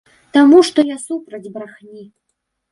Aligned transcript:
Таму 0.37 0.57
што 0.69 0.79
я 0.87 0.97
супраць 1.05 1.51
брахні. 1.59 2.03